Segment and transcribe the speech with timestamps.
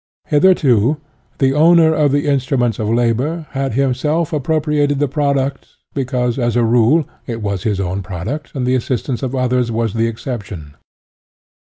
[0.25, 0.97] Hitherto,
[1.37, 6.63] the owner of the instruments of labor had himself appropriated the product, because, as a
[6.65, 10.73] rule, it was his own product and the assistance of others was the exception.